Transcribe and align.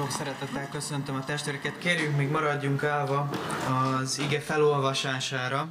Sok 0.00 0.10
szeretettel 0.10 0.68
köszöntöm 0.68 1.14
a 1.14 1.24
testvéreket. 1.24 1.78
Kérjünk, 1.78 2.16
még 2.16 2.28
maradjunk 2.28 2.84
állva 2.84 3.30
az 3.68 4.18
ige 4.18 4.40
felolvasására. 4.40 5.68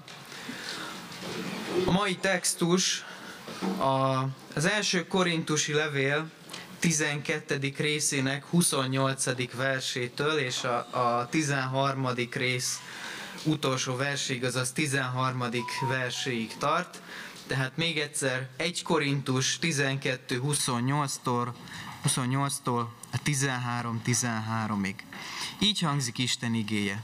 A 1.86 1.92
mai 1.92 2.16
textus 2.16 3.05
a, 3.77 4.25
az 4.55 4.65
első 4.65 5.07
korintusi 5.07 5.73
levél 5.73 6.29
12. 6.79 7.73
részének 7.77 8.45
28. 8.45 9.54
versétől 9.55 10.38
és 10.38 10.64
a, 10.64 10.77
a 10.77 11.27
13. 11.30 12.07
rész 12.34 12.82
utolsó 13.43 13.96
verség, 13.96 14.43
azaz 14.43 14.71
13. 14.71 15.43
verséig 15.89 16.57
tart. 16.57 17.02
Tehát 17.48 17.71
még 17.75 17.98
egyszer 17.98 18.48
1 18.57 18.84
Korintus 18.84 19.59
12. 19.59 20.39
28-tól 22.07 22.07
28-tól 22.07 22.86
a 23.11 23.18
13-13-ig. 23.25 24.95
Így 25.59 25.79
hangzik 25.79 26.17
Isten 26.17 26.53
igéje. 26.53 27.03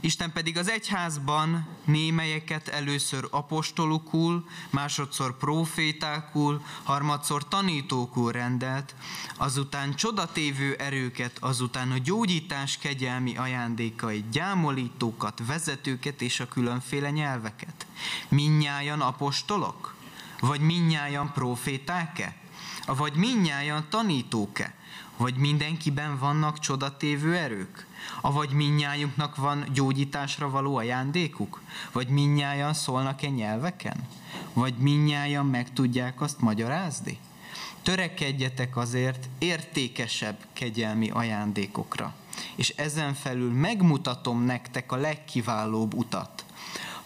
Isten 0.00 0.32
pedig 0.32 0.58
az 0.58 0.70
egyházban 0.70 1.68
némelyeket 1.84 2.68
először 2.68 3.28
apostolukul, 3.30 4.48
másodszor 4.70 5.36
profétákul, 5.36 6.64
harmadszor 6.82 7.48
tanítókul 7.48 8.32
rendelt, 8.32 8.94
azután 9.36 9.94
csodatévő 9.94 10.74
erőket, 10.74 11.38
azután 11.40 11.90
a 11.90 11.98
gyógyítás 11.98 12.78
kegyelmi 12.78 13.36
ajándékait, 13.36 14.28
gyámolítókat, 14.28 15.42
vezetőket 15.46 16.22
és 16.22 16.40
a 16.40 16.48
különféle 16.48 17.10
nyelveket. 17.10 17.86
Minnyájan 18.28 19.00
apostolok? 19.00 19.94
Vagy 20.40 20.60
minnyájan 20.60 21.32
proféták-e? 21.32 22.34
Vagy 22.86 23.14
minnyájan 23.14 23.86
tanítók-e? 23.90 24.74
Vagy 25.16 25.36
mindenkiben 25.36 26.18
vannak 26.18 26.58
csodatévő 26.58 27.36
erők? 27.36 27.86
Avagy 28.20 28.50
minnyájunknak 28.50 29.36
van 29.36 29.64
gyógyításra 29.72 30.50
való 30.50 30.76
ajándékuk? 30.76 31.60
Vagy 31.92 32.08
minnyájan 32.08 32.74
szólnak-e 32.74 33.28
nyelveken? 33.28 34.08
Vagy 34.52 34.74
minnyájan 34.74 35.46
meg 35.46 35.72
tudják 35.72 36.20
azt 36.20 36.40
magyarázni? 36.40 37.18
Törekedjetek 37.82 38.76
azért 38.76 39.28
értékesebb 39.38 40.36
kegyelmi 40.52 41.10
ajándékokra, 41.10 42.14
és 42.54 42.68
ezen 42.68 43.14
felül 43.14 43.52
megmutatom 43.52 44.42
nektek 44.42 44.92
a 44.92 44.96
legkiválóbb 44.96 45.94
utat. 45.94 46.45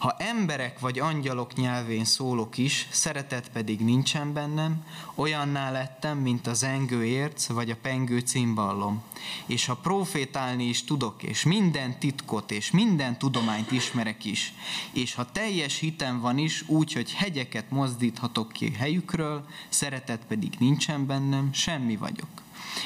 Ha 0.01 0.15
emberek 0.17 0.79
vagy 0.79 0.99
angyalok 0.99 1.55
nyelvén 1.55 2.05
szólok 2.05 2.57
is, 2.57 2.87
szeretet 2.91 3.49
pedig 3.49 3.79
nincsen 3.79 4.33
bennem, 4.33 4.85
olyanná 5.15 5.71
lettem, 5.71 6.17
mint 6.17 6.47
a 6.47 6.53
zengő 6.53 7.05
érc 7.05 7.47
vagy 7.47 7.69
a 7.69 7.75
pengő 7.81 8.19
cimballom. 8.19 9.03
És 9.45 9.65
ha 9.65 9.75
profétálni 9.75 10.63
is 10.63 10.83
tudok, 10.83 11.23
és 11.23 11.43
minden 11.43 11.99
titkot 11.99 12.51
és 12.51 12.71
minden 12.71 13.17
tudományt 13.17 13.71
ismerek 13.71 14.25
is, 14.25 14.53
és 14.91 15.13
ha 15.13 15.31
teljes 15.31 15.79
hitem 15.79 16.19
van 16.19 16.37
is, 16.37 16.63
úgy, 16.67 16.93
hogy 16.93 17.13
hegyeket 17.13 17.69
mozdíthatok 17.69 18.51
ki 18.51 18.71
helyükről, 18.71 19.45
szeretet 19.69 20.21
pedig 20.27 20.53
nincsen 20.59 21.05
bennem, 21.05 21.53
semmi 21.53 21.95
vagyok 21.95 22.29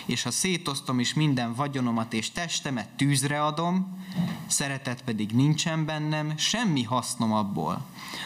és 0.05 0.23
ha 0.23 0.31
szétoztom 0.31 0.99
is 0.99 1.13
minden 1.13 1.53
vagyonomat 1.53 2.13
és 2.13 2.31
testemet 2.31 2.89
tűzre 2.89 3.43
adom, 3.43 4.03
szeretet 4.47 5.01
pedig 5.01 5.31
nincsen 5.31 5.85
bennem, 5.85 6.37
semmi 6.37 6.83
hasznom 6.83 7.33
abból. 7.33 7.85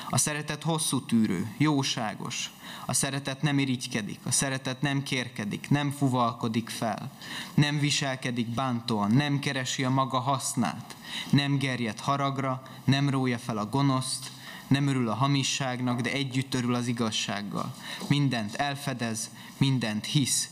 A 0.10 0.18
szeretet 0.18 0.64
hosszú 0.64 1.02
tűrő, 1.02 1.54
jóságos. 1.58 2.52
A 2.86 2.94
szeretet 2.94 3.42
nem 3.42 3.60
irigykedik, 3.60 4.20
a 4.24 4.32
szeretet 4.32 4.82
nem 4.82 5.04
kérkedik, 5.04 5.70
nem 5.70 5.92
fuvalkodik 5.92 6.70
fel, 6.70 7.12
nem 7.54 7.80
viselkedik 7.80 8.48
bántóan, 8.48 9.12
nem 9.12 9.40
keresi 9.40 9.84
a 9.84 9.90
maga 9.90 10.20
hasznát, 10.20 10.96
nem 11.30 11.58
gerjed 11.58 12.00
haragra, 12.00 12.62
nem 12.84 13.10
rója 13.10 13.38
fel 13.38 13.58
a 13.58 13.70
gonoszt, 13.70 14.32
nem 14.68 14.88
örül 14.88 15.10
a 15.10 15.14
hamisságnak, 15.14 16.02
de 16.02 16.12
együtt 16.12 16.54
örül 16.54 16.74
az 16.76 16.88
igazsággal. 16.88 17.76
Mindent 18.08 18.56
elfedez, 18.56 19.30
mindent 19.58 20.06
hisz, 20.06 20.50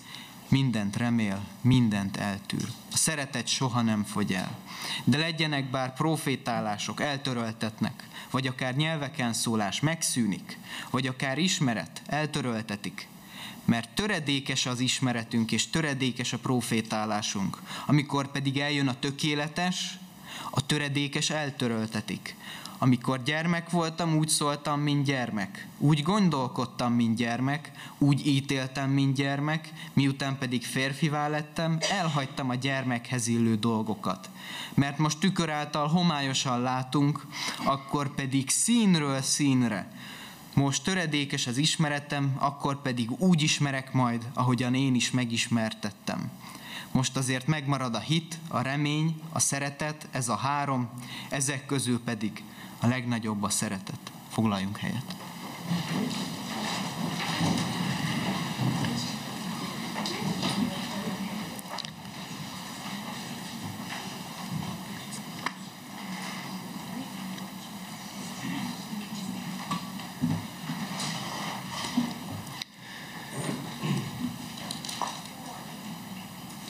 mindent 0.48 0.96
remél, 0.96 1.46
mindent 1.62 2.18
eltűr. 2.18 2.68
A 2.92 2.98
szeretet 2.98 3.48
soha 3.48 3.82
nem 3.82 4.04
fogy 4.04 4.34
el. 4.34 4.58
De 5.04 5.18
legyenek 5.18 5.70
bár 5.70 5.94
profétálások, 5.94 7.02
eltöröltetnek, 7.02 8.08
vagy 8.32 8.48
akár 8.48 8.76
nyelveken 8.76 9.34
szólás 9.34 9.80
megszűnik, 9.80 10.58
vagy 10.90 11.08
akár 11.08 11.38
ismeret, 11.38 12.02
eltöröltetik, 12.06 13.08
mert 13.66 13.90
töredékes 13.90 14.66
az 14.66 14.80
ismeretünk, 14.80 15.52
és 15.52 15.70
töredékes 15.70 16.34
a 16.34 16.38
profétálásunk. 16.38 17.62
Amikor 17.86 18.32
pedig 18.32 18.60
eljön 18.60 18.88
a 18.88 19.00
tökéletes, 19.00 19.98
a 20.52 20.66
töredékes 20.66 21.30
eltöröltetik. 21.30 22.36
Amikor 22.80 23.24
gyermek 23.24 23.70
voltam, 23.70 24.16
úgy 24.16 24.28
szóltam, 24.28 24.80
mint 24.80 25.06
gyermek. 25.06 25.68
Úgy 25.78 26.04
gondolkodtam, 26.04 26.94
mint 26.94 27.18
gyermek, 27.18 27.72
úgy 27.98 28.28
ítéltem, 28.28 28.90
mint 28.90 29.16
gyermek, 29.16 29.70
miután 29.94 30.38
pedig 30.38 30.66
férfivá 30.66 31.28
lettem, 31.28 31.78
elhagytam 31.80 32.50
a 32.50 32.56
gyermekhez 32.56 33.28
illő 33.28 33.56
dolgokat. 33.56 34.30
Mert 34.74 34.98
most 34.98 35.20
tükör 35.20 35.50
által 35.50 35.88
homályosan 35.88 36.62
látunk, 36.62 37.26
akkor 37.64 38.16
pedig 38.16 38.50
színről 38.50 39.22
színre. 39.22 39.92
Most 40.54 40.84
töredékes 40.84 41.48
az 41.48 41.58
ismeretem, 41.58 42.36
akkor 42.40 42.82
pedig 42.82 43.12
úgy 43.12 43.42
ismerek 43.42 43.94
majd, 43.94 44.26
ahogyan 44.34 44.76
én 44.76 44.96
is 44.96 45.12
megismertettem. 45.12 46.32
Most 46.92 47.18
azért 47.18 47.48
megmarad 47.48 47.96
a 47.96 48.00
hit, 48.00 48.38
a 48.48 48.62
remény, 48.62 49.22
a 49.32 49.40
szeretet, 49.40 50.08
ez 50.12 50.30
a 50.30 50.36
három, 50.36 50.90
ezek 51.30 51.66
közül 51.66 52.02
pedig 52.04 52.44
a 52.80 52.88
legnagyobb 52.88 53.44
a 53.44 53.50
szeretet. 53.50 54.00
Foglaljunk 54.30 54.78
helyet. 54.78 55.16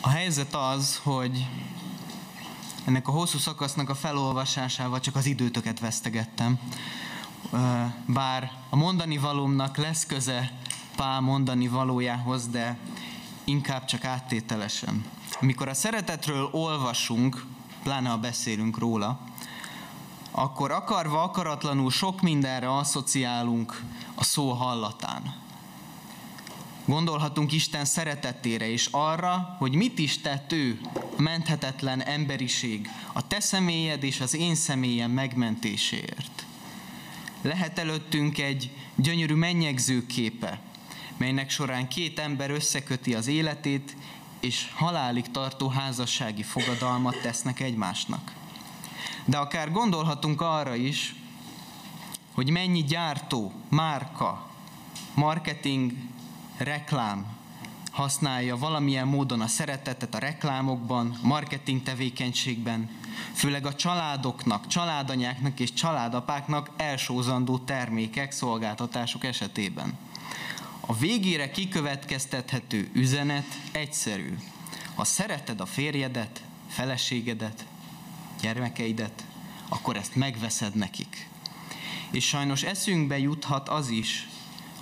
A 0.01 0.09
helyzet 0.09 0.55
az, 0.55 0.99
hogy 1.03 1.47
ennek 2.87 3.07
a 3.07 3.11
hosszú 3.11 3.37
szakasznak 3.37 3.89
a 3.89 3.95
felolvasásával 3.95 4.99
csak 4.99 5.15
az 5.15 5.25
időtöket 5.25 5.79
vesztegettem. 5.79 6.59
Bár 8.05 8.51
a 8.69 8.75
mondani 8.75 9.17
valómnak 9.17 9.77
lesz 9.77 10.05
köze 10.05 10.51
Pál 10.95 11.21
mondani 11.21 11.67
valójához, 11.67 12.47
de 12.47 12.77
inkább 13.43 13.85
csak 13.85 14.03
áttételesen. 14.03 15.05
Amikor 15.41 15.67
a 15.67 15.73
szeretetről 15.73 16.49
olvasunk, 16.51 17.45
pláne 17.83 18.09
ha 18.09 18.17
beszélünk 18.17 18.77
róla, 18.77 19.19
akkor 20.31 20.71
akarva, 20.71 21.23
akaratlanul 21.23 21.91
sok 21.91 22.21
mindenre 22.21 22.77
asszociálunk 22.77 23.81
a 24.15 24.23
szó 24.23 24.51
hallatán. 24.51 25.35
Gondolhatunk 26.87 27.51
Isten 27.51 27.85
szeretetére 27.85 28.69
és 28.69 28.87
arra, 28.91 29.55
hogy 29.57 29.75
mit 29.75 29.99
is 29.99 30.21
tett 30.21 30.51
ő, 30.51 30.79
a 31.17 31.21
menthetetlen 31.21 32.01
emberiség, 32.01 32.89
a 33.13 33.27
te 33.27 33.39
személyed 33.39 34.03
és 34.03 34.19
az 34.19 34.35
én 34.35 34.55
személyem 34.55 35.11
megmentéséért. 35.11 36.45
Lehet 37.41 37.79
előttünk 37.79 38.37
egy 38.37 38.71
gyönyörű 38.95 39.33
mennyegző 39.33 40.05
képe, 40.05 40.59
melynek 41.17 41.49
során 41.49 41.87
két 41.87 42.19
ember 42.19 42.49
összeköti 42.49 43.13
az 43.13 43.27
életét, 43.27 43.95
és 44.39 44.71
halálig 44.75 45.31
tartó 45.31 45.67
házassági 45.67 46.43
fogadalmat 46.43 47.21
tesznek 47.21 47.59
egymásnak. 47.59 48.33
De 49.25 49.37
akár 49.37 49.71
gondolhatunk 49.71 50.41
arra 50.41 50.75
is, 50.75 51.15
hogy 52.33 52.49
mennyi 52.49 52.83
gyártó, 52.83 53.51
márka, 53.69 54.49
marketing 55.13 55.91
reklám 56.57 57.37
használja 57.97 58.57
valamilyen 58.57 59.07
módon 59.07 59.41
a 59.41 59.47
szeretetet 59.47 60.15
a 60.15 60.17
reklámokban, 60.17 61.19
marketing 61.23 61.83
tevékenységben, 61.83 62.89
főleg 63.33 63.65
a 63.65 63.75
családoknak, 63.75 64.67
családanyáknak 64.67 65.59
és 65.59 65.73
családapáknak 65.73 66.69
elsózandó 66.75 67.57
termékek, 67.57 68.31
szolgáltatások 68.31 69.23
esetében. 69.23 69.97
A 70.79 70.95
végére 70.95 71.51
kikövetkeztethető 71.51 72.89
üzenet 72.93 73.59
egyszerű. 73.71 74.37
Ha 74.95 75.03
szereted 75.03 75.61
a 75.61 75.65
férjedet, 75.65 76.41
feleségedet, 76.67 77.65
gyermekeidet, 78.41 79.25
akkor 79.69 79.95
ezt 79.95 80.15
megveszed 80.15 80.75
nekik. 80.75 81.29
És 82.11 82.27
sajnos 82.27 82.63
eszünkbe 82.63 83.19
juthat 83.19 83.69
az 83.69 83.89
is, 83.89 84.27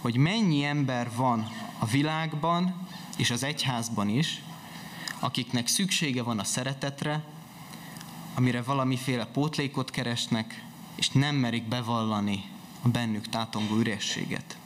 hogy 0.01 0.18
mennyi 0.18 0.63
ember 0.63 1.10
van 1.16 1.64
a 1.80 1.86
világban 1.86 2.88
és 3.18 3.31
az 3.31 3.44
egyházban 3.44 4.10
is, 4.10 4.42
akiknek 5.19 5.68
szüksége 5.68 6.24
van 6.24 6.39
a 6.39 6.44
szeretetre, 6.44 7.24
amire 8.36 8.62
valamiféle 8.62 9.25
pótlékot 9.25 9.89
keresnek, 9.89 10.63
és 10.95 11.10
nem 11.10 11.36
merik 11.36 11.68
bevallani 11.68 12.44
a 12.81 12.88
bennük 12.88 13.30
tátongó 13.30 13.75
ürességet. 13.75 14.57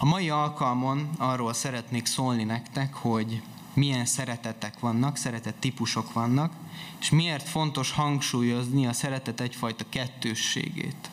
A 0.00 0.04
mai 0.04 0.30
alkalmon 0.30 1.10
arról 1.18 1.52
szeretnék 1.52 2.06
szólni 2.06 2.44
nektek, 2.44 2.94
hogy 2.94 3.42
milyen 3.72 4.04
szeretetek 4.04 4.80
vannak, 4.80 5.16
szeretet 5.16 5.54
típusok 5.54 6.12
vannak, 6.12 6.52
és 7.00 7.10
miért 7.10 7.48
fontos 7.48 7.90
hangsúlyozni 7.90 8.86
a 8.86 8.92
szeretet 8.92 9.40
egyfajta 9.40 9.84
kettősségét. 9.88 11.10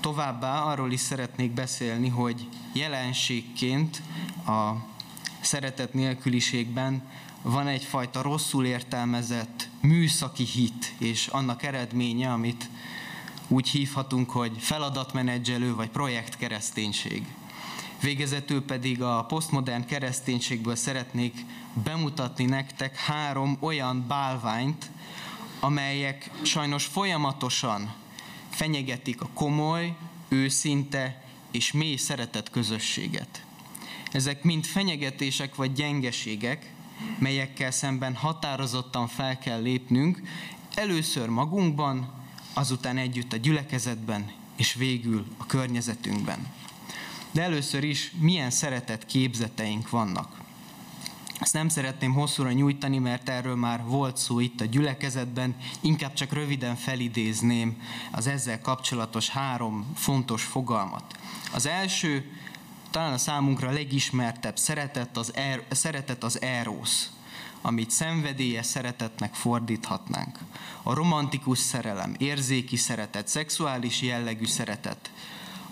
Továbbá 0.00 0.62
arról 0.62 0.92
is 0.92 1.00
szeretnék 1.00 1.50
beszélni, 1.50 2.08
hogy 2.08 2.48
jelenségként 2.72 4.02
a 4.46 4.72
szeretet 5.40 5.94
nélküliségben 5.94 7.02
van 7.42 7.66
egyfajta 7.66 8.22
rosszul 8.22 8.66
értelmezett 8.66 9.68
műszaki 9.80 10.44
hit, 10.44 10.94
és 10.98 11.26
annak 11.26 11.62
eredménye, 11.62 12.32
amit 12.32 12.68
úgy 13.48 13.68
hívhatunk, 13.68 14.30
hogy 14.30 14.52
feladatmenedzselő 14.58 15.74
vagy 15.74 15.88
projektkereszténység. 15.88 17.26
Végezetül 18.00 18.64
pedig 18.64 19.02
a 19.02 19.24
posztmodern 19.24 19.86
kereszténységből 19.86 20.76
szeretnék 20.76 21.44
bemutatni 21.84 22.44
nektek 22.44 22.96
három 22.96 23.56
olyan 23.60 24.04
bálványt, 24.08 24.90
amelyek 25.60 26.30
sajnos 26.42 26.84
folyamatosan 26.84 27.94
fenyegetik 28.58 29.20
a 29.20 29.28
komoly, 29.34 29.94
őszinte 30.28 31.22
és 31.50 31.72
mély 31.72 31.96
szeretet 31.96 32.50
közösséget. 32.50 33.44
Ezek 34.12 34.42
mind 34.42 34.64
fenyegetések 34.64 35.54
vagy 35.54 35.72
gyengeségek, 35.72 36.72
melyekkel 37.18 37.70
szemben 37.70 38.14
határozottan 38.14 39.08
fel 39.08 39.38
kell 39.38 39.62
lépnünk, 39.62 40.22
először 40.74 41.28
magunkban, 41.28 42.12
azután 42.52 42.96
együtt 42.96 43.32
a 43.32 43.36
gyülekezetben, 43.36 44.32
és 44.56 44.74
végül 44.74 45.26
a 45.36 45.46
környezetünkben. 45.46 46.46
De 47.30 47.42
először 47.42 47.84
is 47.84 48.12
milyen 48.18 48.50
szeretet 48.50 49.06
képzeteink 49.06 49.90
vannak. 49.90 50.37
Ezt 51.38 51.52
nem 51.52 51.68
szeretném 51.68 52.12
hosszúra 52.12 52.52
nyújtani, 52.52 52.98
mert 52.98 53.28
erről 53.28 53.56
már 53.56 53.84
volt 53.84 54.16
szó 54.16 54.40
itt 54.40 54.60
a 54.60 54.64
gyülekezetben, 54.64 55.56
inkább 55.80 56.12
csak 56.12 56.32
röviden 56.32 56.76
felidézném 56.76 57.82
az 58.10 58.26
ezzel 58.26 58.60
kapcsolatos 58.60 59.28
három 59.28 59.92
fontos 59.94 60.42
fogalmat. 60.42 61.18
Az 61.52 61.66
első, 61.66 62.32
talán 62.90 63.12
a 63.12 63.18
számunkra 63.18 63.70
legismertebb 63.70 64.56
szeretet 64.56 65.16
az, 65.16 65.34
er, 65.34 65.64
szeretet 65.70 66.24
az 66.24 66.42
erosz, 66.42 67.10
amit 67.62 67.90
szenvedélye 67.90 68.62
szeretetnek 68.62 69.34
fordíthatnánk. 69.34 70.38
A 70.82 70.94
romantikus 70.94 71.58
szerelem, 71.58 72.14
érzéki 72.18 72.76
szeretet, 72.76 73.28
szexuális 73.28 74.02
jellegű 74.02 74.46
szeretet, 74.46 75.10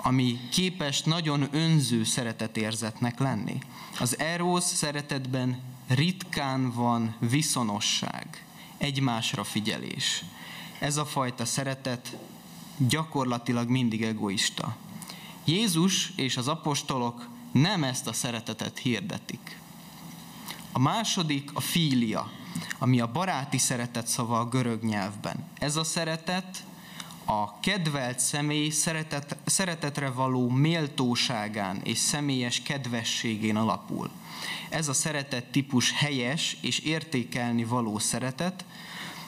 ami 0.06 0.40
képes 0.50 1.02
nagyon 1.02 1.48
önző 1.52 2.04
szeretetérzetnek 2.04 3.18
lenni. 3.18 3.58
Az 4.00 4.18
erosz 4.18 4.74
szeretetben 4.74 5.60
ritkán 5.88 6.72
van 6.72 7.14
viszonosság, 7.18 8.44
egymásra 8.78 9.44
figyelés. 9.44 10.24
Ez 10.78 10.96
a 10.96 11.04
fajta 11.04 11.44
szeretet 11.44 12.16
gyakorlatilag 12.76 13.68
mindig 13.68 14.02
egoista. 14.02 14.76
Jézus 15.44 16.12
és 16.16 16.36
az 16.36 16.48
apostolok 16.48 17.28
nem 17.52 17.84
ezt 17.84 18.06
a 18.06 18.12
szeretetet 18.12 18.78
hirdetik. 18.78 19.58
A 20.72 20.78
második 20.78 21.50
a 21.54 21.60
fília, 21.60 22.30
ami 22.78 23.00
a 23.00 23.12
baráti 23.12 23.58
szeretet 23.58 24.06
szava 24.06 24.38
a 24.38 24.48
görög 24.48 24.82
nyelvben. 24.82 25.48
Ez 25.58 25.76
a 25.76 25.84
szeretet 25.84 26.64
a 27.26 27.60
kedvelt 27.60 28.18
személy 28.18 28.68
szeretet, 28.68 29.36
szeretetre 29.44 30.10
való 30.10 30.48
méltóságán 30.48 31.80
és 31.84 31.98
személyes 31.98 32.62
kedvességén 32.62 33.56
alapul. 33.56 34.10
Ez 34.68 34.88
a 34.88 34.92
szeretet 34.92 35.44
típus 35.44 35.92
helyes 35.92 36.56
és 36.60 36.78
értékelni 36.78 37.64
való 37.64 37.98
szeretet, 37.98 38.64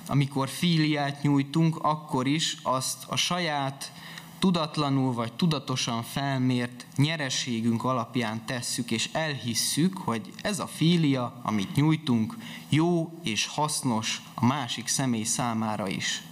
amikor 0.07 0.49
fíliát 0.49 1.23
nyújtunk, 1.23 1.77
akkor 1.77 2.27
is 2.27 2.57
azt 2.63 3.05
a 3.07 3.17
saját 3.17 3.93
tudatlanul 4.39 5.13
vagy 5.13 5.33
tudatosan 5.33 6.03
felmért 6.03 6.87
nyereségünk 6.97 7.85
alapján 7.85 8.47
tesszük, 8.47 8.91
és 8.91 9.09
elhisszük, 9.13 9.99
hogy 9.99 10.33
ez 10.43 10.59
a 10.59 10.67
fília, 10.67 11.41
amit 11.43 11.75
nyújtunk, 11.75 12.37
jó 12.69 13.19
és 13.23 13.47
hasznos 13.47 14.23
a 14.35 14.45
másik 14.47 14.89
személy 14.89 15.23
számára 15.23 15.89
is. 15.89 16.23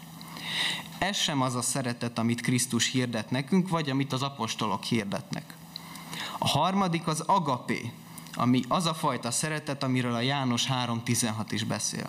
Ez 0.98 1.16
sem 1.16 1.40
az 1.40 1.54
a 1.54 1.62
szeretet, 1.62 2.18
amit 2.18 2.40
Krisztus 2.40 2.90
hirdet 2.90 3.30
nekünk, 3.30 3.68
vagy 3.68 3.90
amit 3.90 4.12
az 4.12 4.22
apostolok 4.22 4.84
hirdetnek. 4.84 5.54
A 6.38 6.48
harmadik 6.48 7.06
az 7.06 7.20
agapé, 7.20 7.92
ami 8.34 8.62
az 8.68 8.86
a 8.86 8.94
fajta 8.94 9.30
szeretet, 9.30 9.82
amiről 9.82 10.14
a 10.14 10.20
János 10.20 10.66
3.16 10.66 11.46
is 11.50 11.64
beszél. 11.64 12.08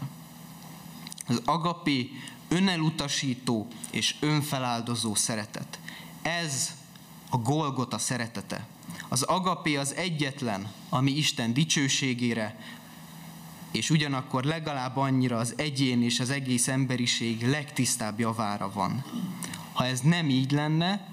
Az 1.28 1.42
agapé 1.46 2.10
önelutasító 2.48 3.68
és 3.92 4.16
önfeláldozó 4.20 5.16
szeretet. 5.16 5.80
Ez 6.22 6.72
a 7.30 7.38
Golgota 7.38 7.98
szeretete. 7.98 8.68
Az 9.08 9.22
agapé 9.22 9.76
az 9.76 9.96
egyetlen, 9.96 10.72
ami 10.90 11.12
Isten 11.12 11.54
dicsőségére, 11.54 12.60
és 13.72 13.90
ugyanakkor 13.90 14.44
legalább 14.44 14.98
annyira 14.98 15.38
az 15.38 15.54
egyén 15.58 16.04
és 16.04 16.20
az 16.20 16.30
egész 16.30 16.68
emberiség 16.68 17.48
legtisztább 17.48 18.20
javára 18.20 18.72
van. 18.74 19.04
Ha 19.74 19.86
ez 19.86 20.00
nem 20.00 20.30
így 20.30 20.52
lenne, 20.52 21.08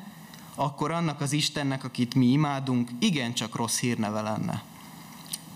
akkor 0.55 0.91
annak 0.91 1.21
az 1.21 1.33
Istennek, 1.33 1.85
akit 1.85 2.15
mi 2.15 2.27
imádunk, 2.27 2.91
igencsak 2.99 3.56
rossz 3.56 3.79
hírneve 3.79 4.21
lenne. 4.21 4.62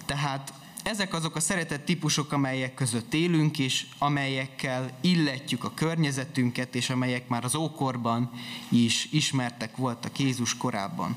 Tehát 0.07 0.53
ezek 0.83 1.15
azok 1.15 1.37
a 1.37 1.41
szeretett 1.41 1.85
típusok, 1.85 2.33
amelyek 2.33 2.75
között 2.75 3.15
élünk, 3.15 3.59
és 3.59 3.87
amelyekkel 3.99 4.91
illetjük 5.01 5.65
a 5.65 5.75
környezetünket, 5.75 6.75
és 6.75 6.91
amelyek 6.91 7.29
már 7.29 7.45
az 7.45 7.55
ókorban 7.55 8.31
is 8.69 9.09
ismertek 9.11 9.77
voltak 9.77 10.19
Jézus 10.19 10.57
korában. 10.57 11.17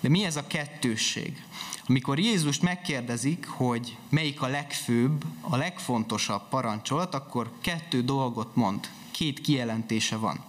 De 0.00 0.08
mi 0.08 0.24
ez 0.24 0.36
a 0.36 0.46
kettősség? 0.46 1.42
Amikor 1.86 2.18
Jézust 2.18 2.62
megkérdezik, 2.62 3.46
hogy 3.46 3.96
melyik 4.08 4.42
a 4.42 4.46
legfőbb, 4.46 5.24
a 5.40 5.56
legfontosabb 5.56 6.48
parancsolat, 6.48 7.14
akkor 7.14 7.50
kettő 7.60 8.02
dolgot 8.02 8.56
mond, 8.56 8.88
két 9.10 9.40
kijelentése 9.40 10.16
van. 10.16 10.44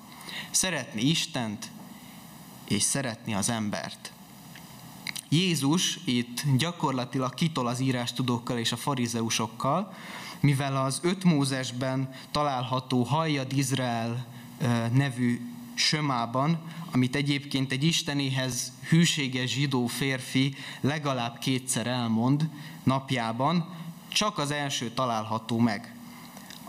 Szeretni 0.52 1.02
Istent, 1.02 1.72
és 2.68 2.84
szeretni 2.84 3.34
az 3.34 3.50
embert. 3.50 4.12
Jézus 5.30 6.00
itt 6.06 6.44
gyakorlatilag 6.58 7.34
kitol 7.34 7.68
az 7.68 7.80
írástudókkal 7.80 8.58
és 8.58 8.72
a 8.72 8.78
farizeusokkal, 8.78 9.94
mivel 10.40 10.78
az 10.78 11.00
öt 11.04 11.24
Mózesben 11.24 12.14
található 12.32 13.04
Hajjad 13.04 13.54
Izrael 13.54 14.26
nevű 14.92 15.55
sömában, 15.76 16.60
amit 16.92 17.16
egyébként 17.16 17.72
egy 17.72 17.84
istenéhez 17.84 18.72
hűséges 18.90 19.52
zsidó 19.52 19.86
férfi 19.88 20.56
legalább 20.82 21.38
kétszer 21.38 21.88
elmond 21.88 22.50
napjában, 22.84 23.74
csak 24.08 24.38
az 24.38 24.52
első 24.52 24.90
található 24.90 25.58
meg. 25.58 25.96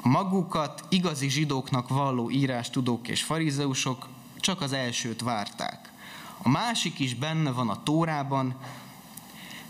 A 0.03 0.09
magukat 0.09 0.85
igazi 0.89 1.29
zsidóknak 1.29 1.89
valló 1.89 2.31
írástudók 2.31 3.09
és 3.09 3.23
farizeusok 3.23 4.09
csak 4.41 4.61
az 4.61 4.73
elsőt 4.73 5.23
várták. 5.23 5.93
A 6.43 6.49
másik 6.49 6.99
is 6.99 7.15
benne 7.15 7.51
van 7.51 7.69
a 7.69 7.83
tórában, 7.83 8.55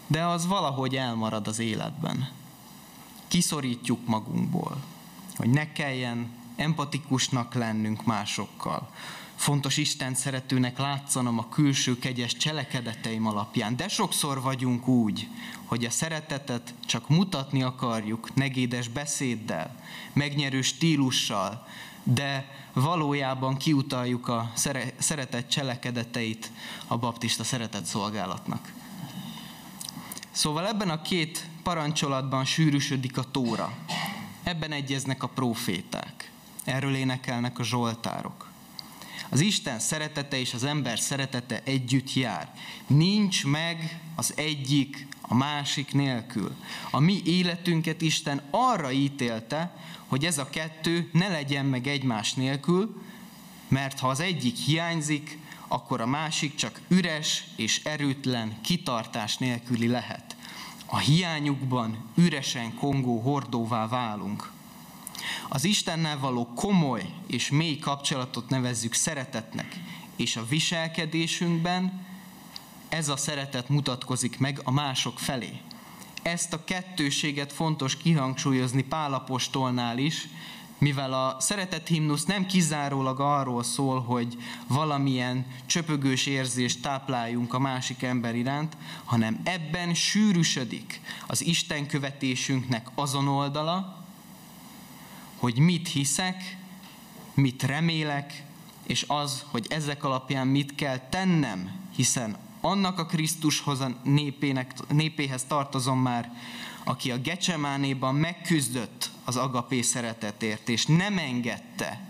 de 0.07 0.25
az 0.25 0.47
valahogy 0.47 0.97
elmarad 0.97 1.49
az 1.49 1.59
életben. 1.59 2.29
Kiszorítjuk 3.29 4.07
magunkból, 4.07 4.77
hogy 5.37 5.49
ne 5.49 5.73
kelljen 5.73 6.31
empatikusnak 6.57 7.55
lennünk 7.55 8.05
másokkal. 8.05 8.91
Fontos 9.37 9.77
Isten 9.77 10.15
szeretőnek 10.15 10.79
látszanom 10.79 11.39
a 11.39 11.49
külső 11.49 11.99
kegyes 11.99 12.37
cselekedeteim 12.37 13.27
alapján, 13.27 13.77
de 13.77 13.89
sokszor 13.89 14.41
vagyunk 14.41 14.89
úgy, 14.89 15.29
hogy 15.65 15.85
a 15.85 15.91
szeretetet 15.91 16.75
csak 16.87 17.09
mutatni 17.09 17.63
akarjuk 17.63 18.35
negédes 18.35 18.89
beszéddel, 18.89 19.83
megnyerő 20.13 20.63
stílussal, 20.63 21.67
de 22.03 22.55
valójában 22.73 23.57
kiutaljuk 23.57 24.29
a 24.29 24.53
szeretet 24.99 25.51
cselekedeteit 25.51 26.51
a 26.87 26.99
baptista 26.99 27.45
szeretet 27.45 27.85
szolgálatnak. 27.85 28.73
Szóval 30.31 30.67
ebben 30.67 30.91
a 30.91 31.03
két 31.03 31.47
parancsolatban 31.63 32.45
sűrűsödik 32.45 33.19
a 33.19 33.31
tóra. 33.31 33.73
Ebben 34.43 34.73
egyeznek 34.73 35.23
a 35.23 35.29
proféták. 35.29 36.31
Erről 36.65 36.95
énekelnek 36.95 37.59
a 37.59 37.63
zsoltárok. 37.63 38.55
Az 39.29 39.41
Isten 39.41 39.79
szeretete 39.79 40.39
és 40.39 40.55
az 40.55 40.65
ember 40.65 40.99
szeretete 40.99 41.61
együtt 41.65 42.15
jár. 42.15 42.55
Nincs 42.87 43.45
meg 43.45 44.01
az 44.15 44.33
egyik 44.37 45.07
a 45.21 45.35
másik 45.35 45.93
nélkül. 45.93 46.57
A 46.91 47.01
mi 47.01 47.21
életünket 47.25 48.03
Isten 48.03 48.43
arra 48.51 48.93
ítélte, 48.93 49.77
hogy 50.07 50.25
ez 50.25 50.39
a 50.39 50.51
kettő 50.51 51.09
ne 51.13 51.29
legyen 51.29 51.67
meg 51.67 51.87
egymás 51.87 52.35
nélkül, 52.35 53.03
mert 53.69 53.99
ha 53.99 54.09
az 54.09 54.21
egyik 54.21 54.57
hiányzik, 54.57 55.39
akkor 55.69 56.01
a 56.01 56.07
másik 56.07 56.55
csak 56.55 56.81
üres 56.89 57.45
és 57.57 57.85
erőtlen 57.85 58.61
kitartás 58.61 59.37
nélküli 59.37 59.87
lehet. 59.87 60.37
A 60.87 60.99
hiányukban 60.99 61.97
üresen 62.15 62.75
kongó 62.75 63.21
hordóvá 63.21 63.89
válunk. 63.89 64.55
Az 65.49 65.65
Istennel 65.65 66.19
való 66.19 66.47
komoly 66.55 67.15
és 67.27 67.51
mély 67.51 67.79
kapcsolatot 67.79 68.49
nevezzük 68.49 68.95
szeretetnek, 68.95 69.81
és 70.17 70.37
a 70.37 70.47
viselkedésünkben 70.49 72.07
ez 72.89 73.09
a 73.09 73.17
szeretet 73.17 73.69
mutatkozik 73.69 74.39
meg 74.39 74.61
a 74.65 74.71
mások 74.71 75.19
felé. 75.19 75.61
Ezt 76.23 76.53
a 76.53 76.65
kettőséget 76.65 77.53
fontos 77.53 77.97
kihangsúlyozni 77.97 78.83
Pálapostolnál 78.83 79.99
is, 79.99 80.29
mivel 80.79 81.13
a 81.13 81.37
szeretet 81.41 81.89
himnusz 81.89 82.25
nem 82.25 82.47
kizárólag 82.47 83.21
arról 83.21 83.63
szól, 83.63 84.01
hogy 84.01 84.37
valamilyen 84.67 85.47
csöpögős 85.67 86.27
érzést 86.27 86.83
tápláljunk 86.83 87.55
a 87.55 87.59
másik 87.59 88.03
ember 88.03 88.35
iránt, 88.35 88.77
hanem 89.05 89.41
ebben 89.45 89.95
sűrűsödik 89.95 91.01
az 91.27 91.45
Isten 91.45 91.87
követésünknek 91.87 92.87
azon 92.95 93.29
oldala, 93.29 93.96
hogy 95.47 95.59
mit 95.59 95.89
hiszek, 95.89 96.57
mit 97.35 97.63
remélek, 97.63 98.45
és 98.87 99.05
az, 99.09 99.45
hogy 99.51 99.67
ezek 99.69 100.05
alapján 100.05 100.47
mit 100.47 100.75
kell 100.75 100.99
tennem, 100.99 101.71
hiszen 101.95 102.37
annak 102.61 102.99
a 102.99 103.07
Krisztushoz 103.07 103.81
a 103.81 104.01
népének, 104.05 104.73
népéhez 104.89 105.45
tartozom 105.45 105.99
már, 105.99 106.33
aki 106.85 107.11
a 107.11 107.19
Gecsemánéban 107.19 108.15
megküzdött 108.15 109.11
az 109.25 109.37
agapé 109.37 109.81
szeretetért, 109.81 110.69
és 110.69 110.87
nem 110.87 111.19
engedte, 111.19 112.01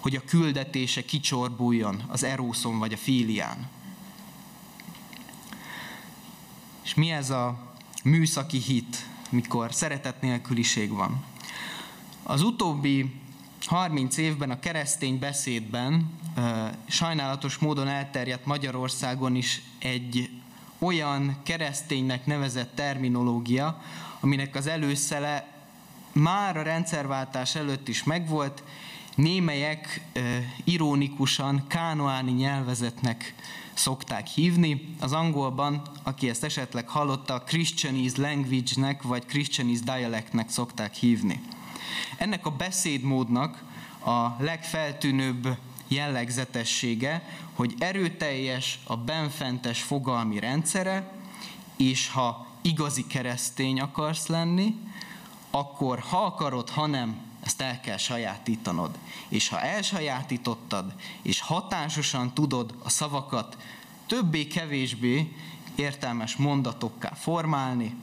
hogy 0.00 0.16
a 0.16 0.24
küldetése 0.24 1.04
kicsorbuljon 1.04 2.02
az 2.08 2.22
erószon 2.22 2.78
vagy 2.78 2.92
a 2.92 2.96
fílián. 2.96 3.68
És 6.84 6.94
mi 6.94 7.10
ez 7.10 7.30
a 7.30 7.74
műszaki 8.04 8.58
hit, 8.58 9.06
mikor 9.30 9.74
szeretet 9.74 10.20
nélküliség 10.20 10.90
van? 10.90 11.32
Az 12.26 12.42
utóbbi 12.42 13.14
30 13.66 14.16
évben 14.16 14.50
a 14.50 14.60
keresztény 14.60 15.18
beszédben 15.18 16.10
sajnálatos 16.88 17.58
módon 17.58 17.88
elterjedt 17.88 18.46
Magyarországon 18.46 19.34
is 19.34 19.62
egy 19.78 20.30
olyan 20.78 21.36
kereszténynek 21.42 22.26
nevezett 22.26 22.74
terminológia, 22.74 23.82
aminek 24.20 24.54
az 24.54 24.66
előszele 24.66 25.46
már 26.12 26.56
a 26.56 26.62
rendszerváltás 26.62 27.54
előtt 27.54 27.88
is 27.88 28.04
megvolt, 28.04 28.62
némelyek 29.14 30.04
ironikusan 30.64 31.64
kánoáni 31.66 32.32
nyelvezetnek 32.32 33.34
szokták 33.74 34.26
hívni. 34.26 34.94
Az 35.00 35.12
angolban, 35.12 35.82
aki 36.02 36.28
ezt 36.28 36.44
esetleg 36.44 36.88
hallotta, 36.88 37.42
Christianese 37.42 38.20
language-nek 38.22 39.02
vagy 39.02 39.26
Christianese 39.26 39.82
dialectnek 39.84 40.50
szokták 40.50 40.94
hívni. 40.94 41.40
Ennek 42.16 42.46
a 42.46 42.50
beszédmódnak 42.50 43.62
a 44.04 44.42
legfeltűnőbb 44.42 45.56
jellegzetessége, 45.88 47.22
hogy 47.54 47.74
erőteljes 47.78 48.78
a 48.84 48.96
benfentes 48.96 49.82
fogalmi 49.82 50.38
rendszere, 50.38 51.12
és 51.76 52.08
ha 52.08 52.46
igazi 52.62 53.06
keresztény 53.06 53.80
akarsz 53.80 54.26
lenni, 54.26 54.74
akkor 55.50 55.98
ha 55.98 56.24
akarod, 56.24 56.70
ha 56.70 56.86
nem, 56.86 57.16
ezt 57.44 57.60
el 57.60 57.80
kell 57.80 57.96
sajátítanod. 57.96 58.98
És 59.28 59.48
ha 59.48 59.60
elsajátítottad, 59.60 60.92
és 61.22 61.40
hatásosan 61.40 62.34
tudod 62.34 62.74
a 62.82 62.88
szavakat 62.88 63.56
többé-kevésbé 64.06 65.32
értelmes 65.74 66.36
mondatokká 66.36 67.12
formálni, 67.14 67.94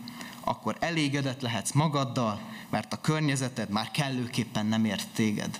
akkor 0.44 0.78
elégedett 0.80 1.42
lehetsz 1.42 1.72
magaddal, 1.72 2.42
mert 2.70 2.94
a 2.94 3.02
környezeted 3.02 3.70
már 3.70 3.92
kellőképpen 3.92 4.66
nem 4.66 4.86
ért 4.86 5.08
téged. 5.14 5.60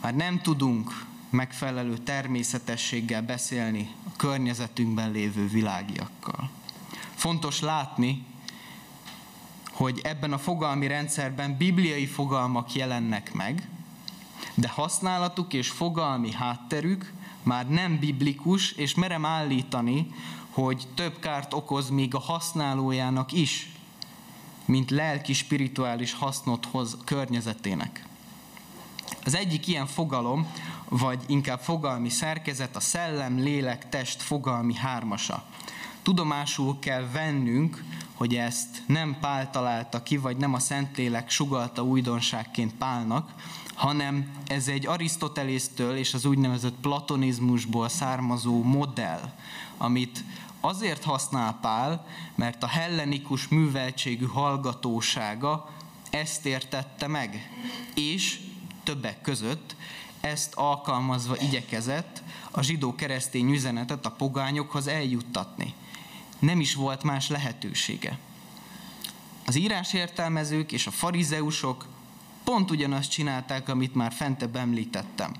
Már 0.00 0.14
nem 0.14 0.40
tudunk 0.40 1.06
megfelelő 1.30 1.98
természetességgel 1.98 3.22
beszélni 3.22 3.90
a 4.06 4.16
környezetünkben 4.16 5.10
lévő 5.10 5.48
világiakkal. 5.48 6.50
Fontos 7.14 7.60
látni, 7.60 8.24
hogy 9.72 10.00
ebben 10.02 10.32
a 10.32 10.38
fogalmi 10.38 10.86
rendszerben 10.86 11.56
bibliai 11.56 12.06
fogalmak 12.06 12.74
jelennek 12.74 13.32
meg, 13.32 13.68
de 14.54 14.68
használatuk 14.68 15.52
és 15.52 15.68
fogalmi 15.68 16.32
hátterük 16.32 17.12
már 17.42 17.68
nem 17.68 17.98
biblikus, 17.98 18.72
és 18.72 18.94
merem 18.94 19.24
állítani, 19.24 20.06
hogy 20.50 20.86
több 20.94 21.18
kárt 21.18 21.54
okoz 21.54 21.90
még 21.90 22.14
a 22.14 22.18
használójának 22.18 23.32
is, 23.32 23.70
mint 24.64 24.90
lelki-spirituális 24.90 26.12
hasznot 26.12 26.66
hoz 26.66 26.96
környezetének. 27.04 28.06
Az 29.24 29.34
egyik 29.34 29.66
ilyen 29.66 29.86
fogalom, 29.86 30.46
vagy 30.88 31.22
inkább 31.26 31.60
fogalmi 31.60 32.08
szerkezet 32.08 32.76
a 32.76 32.80
szellem, 32.80 33.38
lélek, 33.38 33.88
test 33.88 34.22
fogalmi 34.22 34.74
hármasa. 34.74 35.44
Tudomásul 36.02 36.78
kell 36.78 37.08
vennünk, 37.12 37.84
hogy 38.14 38.34
ezt 38.34 38.82
nem 38.86 39.16
Pál 39.20 39.50
találta 39.50 40.02
ki, 40.02 40.16
vagy 40.16 40.36
nem 40.36 40.54
a 40.54 40.58
Szentlélek 40.58 41.30
sugalta 41.30 41.82
újdonságként 41.82 42.74
Pálnak, 42.74 43.30
hanem 43.82 44.30
ez 44.46 44.68
egy 44.68 44.86
Arisztotelésztől 44.86 45.96
és 45.96 46.14
az 46.14 46.24
úgynevezett 46.24 46.74
platonizmusból 46.80 47.88
származó 47.88 48.62
modell, 48.62 49.32
amit 49.76 50.24
azért 50.60 51.04
használ 51.04 51.58
Pál, 51.60 52.06
mert 52.34 52.62
a 52.62 52.66
hellenikus 52.66 53.48
műveltségű 53.48 54.26
hallgatósága 54.26 55.70
ezt 56.10 56.46
értette 56.46 57.06
meg, 57.06 57.50
és 57.94 58.40
többek 58.82 59.20
között 59.20 59.76
ezt 60.20 60.54
alkalmazva 60.54 61.36
igyekezett 61.40 62.22
a 62.50 62.62
zsidó-keresztény 62.62 63.50
üzenetet 63.50 64.06
a 64.06 64.10
pogányokhoz 64.10 64.86
eljuttatni. 64.86 65.74
Nem 66.38 66.60
is 66.60 66.74
volt 66.74 67.02
más 67.02 67.28
lehetősége. 67.28 68.18
Az 69.46 69.56
írásértelmezők 69.56 70.72
és 70.72 70.86
a 70.86 70.90
farizeusok 70.90 71.86
pont 72.44 72.70
ugyanazt 72.70 73.10
csinálták, 73.10 73.68
amit 73.68 73.94
már 73.94 74.12
fentebb 74.12 74.56
említettem. 74.56 75.32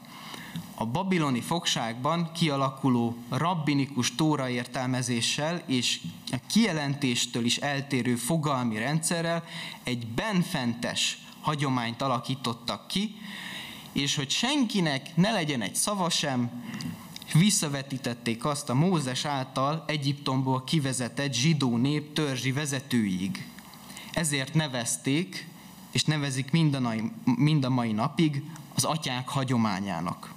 A 0.75 0.87
babiloni 0.87 1.41
fogságban 1.41 2.31
kialakuló 2.33 3.17
rabbinikus 3.29 4.15
tóra 4.15 4.49
értelmezéssel 4.49 5.63
és 5.67 6.01
a 6.33 6.37
kijelentéstől 6.47 7.45
is 7.45 7.57
eltérő 7.57 8.17
fogalmi 8.17 8.79
rendszerrel 8.79 9.45
egy 9.83 10.07
benfentes 10.07 11.19
hagyományt 11.41 12.03
alakítottak 12.03 12.89
ki, 12.89 13.15
és 13.93 14.15
hogy 14.15 14.31
senkinek 14.31 15.17
ne 15.17 15.31
legyen 15.31 15.63
egy 15.63 15.75
szava 15.75 16.11
sem, 16.11 16.51
visszavetítették 17.33 18.45
azt 18.45 18.69
a 18.69 18.75
Mózes 18.75 19.25
által 19.25 19.85
Egyiptomból 19.87 20.65
kivezetett 20.65 21.35
zsidó 21.35 21.77
nép 21.77 22.13
törzsi 22.13 22.53
vezetőig. 22.53 23.47
Ezért 24.13 24.55
nevezték, 24.55 25.49
és 25.93 26.05
nevezik 26.05 26.51
mind 26.51 26.75
a, 26.75 26.81
mai, 26.81 27.11
mind 27.25 27.65
a 27.65 27.71
mai 27.71 27.93
napig 27.93 28.43
az 28.75 28.85
atyák 28.85 29.29
hagyományának. 29.29 30.35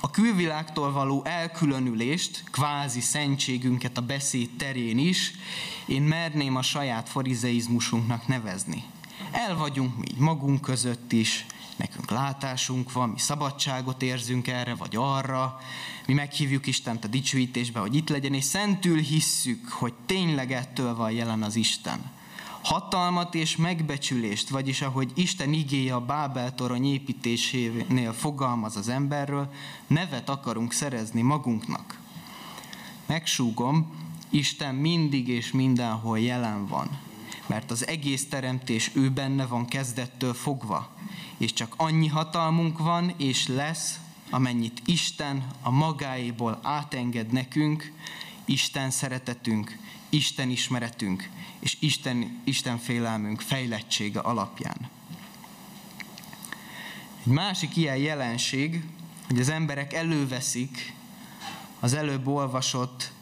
A 0.00 0.10
külvilágtól 0.10 0.92
való 0.92 1.24
elkülönülést, 1.24 2.44
kvázi 2.50 3.00
szentségünket 3.00 3.98
a 3.98 4.00
beszéd 4.00 4.50
terén 4.56 4.98
is, 4.98 5.32
én 5.86 6.02
merném 6.02 6.56
a 6.56 6.62
saját 6.62 7.08
farizeizmusunknak 7.08 8.26
nevezni. 8.26 8.84
El 9.30 9.56
vagyunk 9.56 9.96
mi 9.96 10.06
magunk 10.18 10.60
között 10.60 11.12
is, 11.12 11.46
nekünk 11.76 12.10
látásunk 12.10 12.92
van, 12.92 13.08
mi 13.08 13.18
szabadságot 13.18 14.02
érzünk 14.02 14.46
erre 14.46 14.74
vagy 14.74 14.96
arra, 14.96 15.60
mi 16.06 16.12
meghívjuk 16.12 16.66
Istent 16.66 17.04
a 17.04 17.08
dicsőítésbe, 17.08 17.80
hogy 17.80 17.94
itt 17.94 18.08
legyen, 18.08 18.34
és 18.34 18.44
szentül 18.44 18.98
hisszük, 18.98 19.68
hogy 19.68 19.92
tényleg 20.06 20.52
ettől 20.52 20.94
van 20.94 21.10
jelen 21.10 21.42
az 21.42 21.56
Isten. 21.56 22.12
Hatalmat 22.64 23.34
és 23.34 23.56
megbecsülést, 23.56 24.48
vagyis 24.48 24.82
ahogy 24.82 25.12
Isten 25.14 25.52
igéje 25.52 25.94
a 25.94 26.00
Bábel 26.00 26.54
torony 26.54 26.84
építésénél 26.84 28.12
fogalmaz 28.12 28.76
az 28.76 28.88
emberről, 28.88 29.52
nevet 29.86 30.28
akarunk 30.28 30.72
szerezni 30.72 31.22
magunknak. 31.22 32.00
Megsúgom, 33.06 33.94
Isten 34.30 34.74
mindig 34.74 35.28
és 35.28 35.52
mindenhol 35.52 36.18
jelen 36.18 36.66
van 36.66 36.88
mert 37.46 37.70
az 37.70 37.86
egész 37.86 38.28
teremtés 38.28 38.90
ő 38.94 39.10
benne 39.10 39.46
van 39.46 39.66
kezdettől 39.66 40.34
fogva, 40.34 40.88
és 41.36 41.52
csak 41.52 41.74
annyi 41.76 42.06
hatalmunk 42.06 42.78
van 42.78 43.14
és 43.16 43.48
lesz, 43.48 43.98
amennyit 44.30 44.82
Isten 44.84 45.46
a 45.62 45.70
magáéból 45.70 46.58
átenged 46.62 47.32
nekünk, 47.32 47.92
Isten 48.44 48.90
szeretetünk, 48.90 49.78
Isten 50.14 50.50
ismeretünk 50.50 51.28
és 51.58 51.76
Isten, 51.80 52.40
Isten 52.44 52.78
félelmünk 52.78 53.40
fejlettsége 53.40 54.20
alapján. 54.20 54.90
Egy 57.26 57.32
másik 57.32 57.76
ilyen 57.76 57.96
jelenség, 57.96 58.84
hogy 59.26 59.40
az 59.40 59.48
emberek 59.48 59.92
előveszik 59.92 60.92
az 61.80 61.94
előbb 61.94 62.26
olvasott 62.26 63.12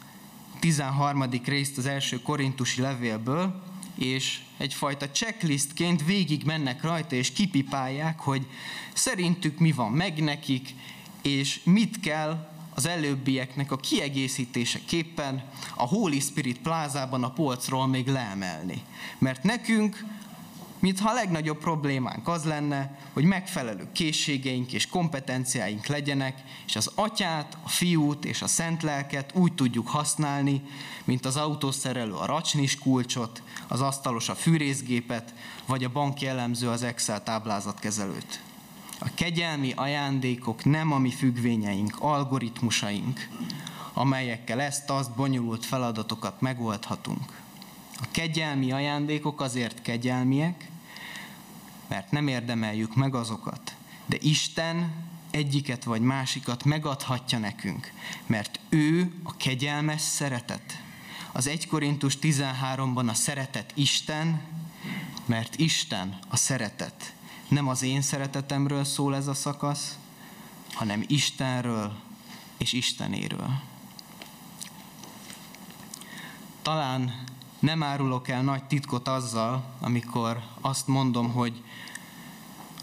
13. 0.59 1.29
részt 1.45 1.77
az 1.77 1.85
első 1.85 2.21
korintusi 2.21 2.81
levélből, 2.81 3.63
és 3.95 4.41
egyfajta 4.57 5.09
checklistként 5.09 6.05
végig 6.05 6.43
mennek 6.43 6.83
rajta, 6.83 7.15
és 7.15 7.31
kipipálják, 7.31 8.19
hogy 8.19 8.47
szerintük 8.93 9.59
mi 9.59 9.71
van 9.71 9.91
meg 9.91 10.23
nekik, 10.23 10.69
és 11.21 11.59
mit 11.63 11.99
kell 11.99 12.52
az 12.75 12.85
előbbieknek 12.85 13.71
a 13.71 13.77
kiegészítéseképpen 13.77 15.43
a 15.75 15.87
Holy 15.87 16.19
Spirit 16.19 16.59
plázában 16.59 17.23
a 17.23 17.31
polcról 17.31 17.87
még 17.87 18.07
leemelni. 18.07 18.81
Mert 19.17 19.43
nekünk 19.43 20.05
mintha 20.83 21.09
a 21.09 21.13
legnagyobb 21.13 21.57
problémánk 21.57 22.27
az 22.27 22.43
lenne, 22.43 22.97
hogy 23.13 23.23
megfelelő 23.23 23.87
készségeink 23.93 24.73
és 24.73 24.87
kompetenciáink 24.87 25.85
legyenek, 25.85 26.43
és 26.65 26.75
az 26.75 26.91
atyát, 26.95 27.57
a 27.63 27.69
fiút 27.69 28.25
és 28.25 28.41
a 28.41 28.47
szent 28.47 28.83
lelket 28.83 29.31
úgy 29.35 29.53
tudjuk 29.53 29.87
használni, 29.87 30.61
mint 31.03 31.25
az 31.25 31.37
autószerelő 31.37 32.13
a 32.13 32.25
racsnis 32.25 32.77
kulcsot, 32.77 33.43
az 33.67 33.81
asztalos 33.81 34.29
a 34.29 34.35
fűrészgépet, 34.35 35.33
vagy 35.65 35.83
a 35.83 35.89
banki 35.89 36.27
elemző 36.27 36.69
az 36.69 36.83
Excel 36.83 37.23
táblázatkezelőt. 37.23 38.41
A 38.99 39.13
kegyelmi 39.13 39.71
ajándékok 39.71 40.65
nem 40.65 40.91
a 40.91 40.97
mi 40.97 41.11
függvényeink, 41.11 41.95
algoritmusaink, 41.99 43.29
amelyekkel 43.93 44.61
ezt-azt 44.61 45.15
bonyolult 45.15 45.65
feladatokat 45.65 46.41
megoldhatunk. 46.41 47.41
A 48.01 48.05
kegyelmi 48.11 48.71
ajándékok 48.71 49.41
azért 49.41 49.81
kegyelmiek, 49.81 50.69
mert 51.87 52.11
nem 52.11 52.27
érdemeljük 52.27 52.95
meg 52.95 53.15
azokat. 53.15 53.75
De 54.05 54.17
Isten 54.19 54.93
egyiket 55.31 55.83
vagy 55.83 56.01
másikat 56.01 56.63
megadhatja 56.63 57.37
nekünk, 57.37 57.91
mert 58.25 58.59
ő 58.69 59.13
a 59.23 59.37
kegyelmes 59.37 60.01
szeretet. 60.01 60.81
Az 61.31 61.47
1 61.47 61.67
Korintus 61.67 62.17
13-ban 62.21 63.09
a 63.09 63.13
szeretet 63.13 63.71
Isten, 63.73 64.41
mert 65.25 65.55
Isten 65.55 66.19
a 66.29 66.35
szeretet. 66.35 67.13
Nem 67.53 67.67
az 67.67 67.81
én 67.81 68.01
szeretetemről 68.01 68.83
szól 68.83 69.15
ez 69.15 69.27
a 69.27 69.33
szakasz, 69.33 69.97
hanem 70.73 71.03
Istenről 71.07 71.93
és 72.57 72.73
Istenéről. 72.73 73.49
Talán 76.61 77.23
nem 77.59 77.83
árulok 77.83 78.27
el 78.27 78.41
nagy 78.41 78.63
titkot 78.63 79.07
azzal, 79.07 79.63
amikor 79.79 80.41
azt 80.61 80.87
mondom, 80.87 81.31
hogy 81.31 81.63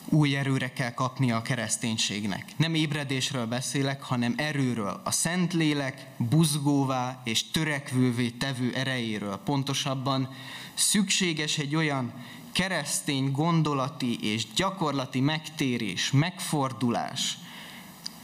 új 0.04 0.36
erőre 0.36 0.72
kell 0.72 0.94
kapnia 0.94 1.36
a 1.36 1.42
kereszténységnek. 1.42 2.52
Nem 2.56 2.74
ébredésről 2.74 3.46
beszélek, 3.46 4.02
hanem 4.02 4.34
erőről, 4.36 5.00
a 5.04 5.10
Szentlélek 5.10 6.06
buzgóvá 6.16 7.20
és 7.24 7.50
törekvővé 7.50 8.30
tevő 8.30 8.74
erejéről. 8.74 9.36
Pontosabban 9.36 10.28
szükséges 10.74 11.58
egy 11.58 11.74
olyan 11.74 12.12
keresztény 12.52 13.30
gondolati 13.30 14.19
és 14.21 14.52
gyakorlati 14.54 15.21
megtérés, 15.21 16.11
megfordulás, 16.11 17.38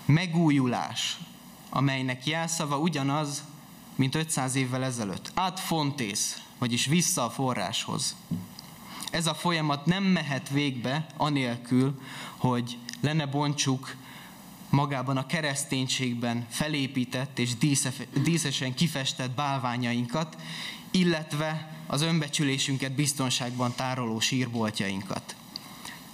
megújulás, 0.04 1.18
amelynek 1.70 2.26
jelszava 2.26 2.78
ugyanaz, 2.78 3.44
mint 3.94 4.14
500 4.14 4.54
évvel 4.54 4.84
ezelőtt. 4.84 5.30
Ad 5.34 5.58
fontész, 5.58 6.40
vagyis 6.58 6.86
vissza 6.86 7.24
a 7.24 7.30
forráshoz. 7.30 8.16
Ez 9.10 9.26
a 9.26 9.34
folyamat 9.34 9.86
nem 9.86 10.04
mehet 10.04 10.48
végbe 10.48 11.06
anélkül, 11.16 12.00
hogy 12.36 12.78
lenne 13.00 13.26
bontsuk 13.26 13.96
magában 14.70 15.16
a 15.16 15.26
kereszténységben 15.26 16.46
felépített 16.50 17.38
és 17.38 17.50
díszesen 18.22 18.74
kifestett 18.74 19.30
bálványainkat, 19.30 20.36
illetve 20.90 21.70
az 21.86 22.02
önbecsülésünket 22.02 22.92
biztonságban 22.92 23.72
tároló 23.76 24.20
sírboltjainkat. 24.20 25.36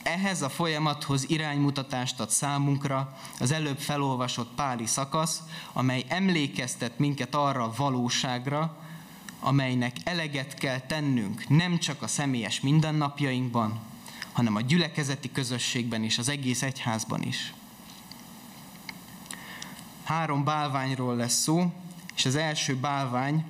Ehhez 0.03 0.43
a 0.43 0.49
folyamathoz 0.49 1.31
iránymutatást 1.31 2.21
ad 2.21 2.31
számunkra 2.31 3.19
az 3.39 3.53
előbb 3.53 3.79
felolvasott 3.79 4.55
páli 4.55 4.87
szakasz, 4.87 5.43
amely 5.73 6.05
emlékeztet 6.09 6.99
minket 6.99 7.35
arra 7.35 7.63
a 7.63 7.73
valóságra, 7.77 8.77
amelynek 9.41 9.97
eleget 10.05 10.55
kell 10.55 10.79
tennünk 10.79 11.49
nem 11.49 11.79
csak 11.79 12.03
a 12.03 12.07
személyes 12.07 12.61
mindennapjainkban, 12.61 13.81
hanem 14.33 14.57
a 14.57 14.61
gyülekezeti 14.61 15.33
közösségben 15.33 16.05
és 16.05 16.19
az 16.19 16.29
egész 16.29 16.63
egyházban 16.63 17.23
is. 17.23 17.53
Három 20.05 20.45
bálványról 20.45 21.17
lesz 21.17 21.43
szó, 21.43 21.73
és 22.17 22.25
az 22.25 22.37
első 22.37 22.77
bálvány 22.77 23.45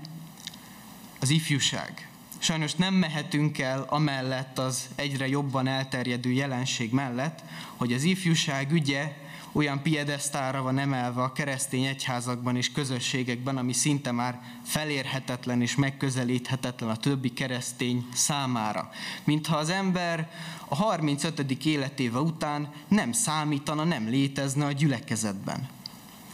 az 1.20 1.30
ifjúság. 1.30 2.08
Sajnos 2.38 2.74
nem 2.74 2.94
mehetünk 2.94 3.58
el 3.58 3.86
amellett 3.88 4.58
az 4.58 4.88
egyre 4.94 5.28
jobban 5.28 5.66
elterjedő 5.66 6.30
jelenség 6.30 6.92
mellett, 6.92 7.42
hogy 7.76 7.92
az 7.92 8.02
ifjúság 8.02 8.72
ügye 8.72 9.12
olyan 9.52 9.82
piedesztára 9.82 10.62
van 10.62 10.78
emelve 10.78 11.22
a 11.22 11.32
keresztény 11.32 11.84
egyházakban 11.84 12.56
és 12.56 12.72
közösségekben, 12.72 13.56
ami 13.56 13.72
szinte 13.72 14.12
már 14.12 14.40
felérhetetlen 14.64 15.62
és 15.62 15.74
megközelíthetetlen 15.74 16.90
a 16.90 16.96
többi 16.96 17.32
keresztény 17.32 18.06
számára. 18.14 18.90
Mintha 19.24 19.56
az 19.56 19.68
ember 19.68 20.30
a 20.68 20.74
35. 20.74 21.64
életéve 21.64 22.18
után 22.18 22.72
nem 22.88 23.12
számítana, 23.12 23.84
nem 23.84 24.08
létezne 24.08 24.64
a 24.64 24.72
gyülekezetben. 24.72 25.68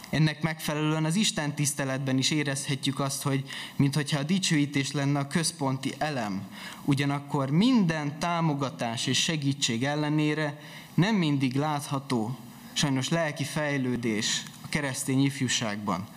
Ennek 0.09 0.41
megfelelően 0.41 1.05
az 1.05 1.15
Isten 1.15 1.55
tiszteletben 1.55 2.17
is 2.17 2.31
érezhetjük 2.31 2.99
azt, 2.99 3.21
hogy 3.21 3.43
mintha 3.75 4.19
a 4.19 4.23
dicsőítés 4.23 4.91
lenne 4.91 5.19
a 5.19 5.27
központi 5.27 5.93
elem. 5.97 6.47
Ugyanakkor 6.85 7.49
minden 7.49 8.19
támogatás 8.19 9.07
és 9.07 9.23
segítség 9.23 9.83
ellenére 9.83 10.59
nem 10.93 11.15
mindig 11.15 11.55
látható 11.55 12.37
sajnos 12.73 13.09
lelki 13.09 13.43
fejlődés 13.43 14.43
a 14.61 14.69
keresztény 14.69 15.23
ifjúságban. 15.23 16.07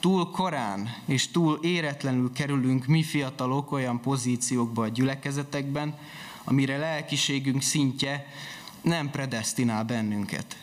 Túl 0.00 0.30
korán 0.30 0.94
és 1.04 1.28
túl 1.28 1.58
éretlenül 1.62 2.32
kerülünk 2.32 2.86
mi 2.86 3.02
fiatalok 3.02 3.72
olyan 3.72 4.00
pozíciókba 4.00 4.82
a 4.82 4.88
gyülekezetekben, 4.88 5.98
amire 6.44 6.76
lelkiségünk 6.76 7.62
szintje 7.62 8.26
nem 8.82 9.10
predestinál 9.10 9.84
bennünket. 9.84 10.56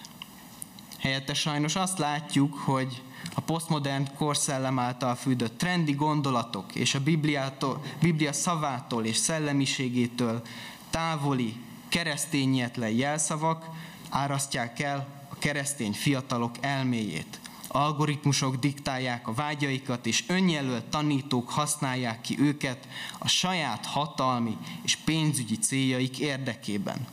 Helyette 0.98 1.34
sajnos 1.34 1.76
azt 1.76 1.98
látjuk, 1.98 2.54
hogy 2.58 3.02
a 3.34 3.42
posztmodern 3.42 4.08
korszellem 4.16 4.80
által 4.80 5.16
fűdött 5.16 5.58
trendi 5.58 5.92
gondolatok 5.92 6.76
és 6.76 6.96
a 6.96 7.00
Bibliától, 7.00 7.84
Biblia 8.02 8.34
szavától 8.34 9.06
és 9.06 9.18
szellemiségétől 9.18 10.42
távoli, 10.90 11.56
keresztényetlen 11.88 12.90
jelszavak 12.90 13.66
árasztják 14.10 14.80
el 14.80 15.18
keresztény 15.40 15.94
fiatalok 15.94 16.56
elméjét. 16.62 17.40
Algoritmusok 17.68 18.56
diktálják 18.56 19.28
a 19.28 19.34
vágyaikat, 19.34 20.06
és 20.06 20.24
önjelölt 20.28 20.86
tanítók 20.86 21.50
használják 21.50 22.22
ki 22.22 22.40
őket 22.40 22.88
a 23.18 23.28
saját 23.28 23.86
hatalmi 23.86 24.58
és 24.84 24.96
pénzügyi 24.96 25.58
céljaik 25.58 26.20
érdekében. 26.20 27.08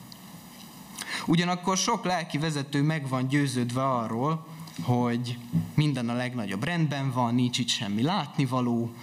Ugyanakkor 1.27 1.77
sok 1.77 2.05
lelki 2.05 2.39
vezető 2.39 2.83
meg 2.83 3.09
van 3.09 3.29
győződve 3.29 3.89
arról, 3.89 4.47
hogy 4.83 5.39
minden 5.75 6.09
a 6.09 6.15
legnagyobb 6.15 6.65
rendben 6.65 7.13
van, 7.13 7.35
nincs 7.35 7.59
itt 7.59 7.69
semmi 7.69 8.03
látnivaló, 8.03 8.95